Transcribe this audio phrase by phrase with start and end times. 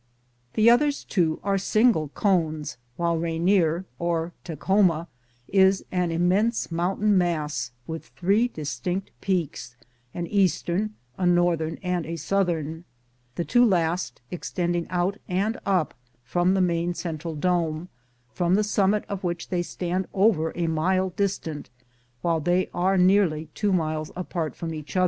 [0.55, 5.05] The others, too, are single cones, while Rainier, or Takhoma,^
[5.47, 9.75] is an inmiense mountain mass with three distinct peaks,
[10.15, 12.83] an eastern, a northern, and a southern;
[13.35, 15.93] the two last extending out and up
[16.23, 17.87] from the main cen tral dome,
[18.33, 21.69] from the summit of which they stand over a mile distant,
[22.23, 24.99] while they are nearly two miles apart from each other.